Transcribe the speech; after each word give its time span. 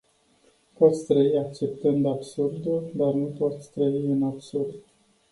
Poți 0.77 1.05
trăi 1.05 1.37
acceptînd 1.37 2.05
absurdul, 2.05 2.91
dar 2.93 3.13
nu 3.13 3.25
poți 3.37 3.71
trăi 3.71 3.99
în 4.05 4.23
absurd. 4.23 4.73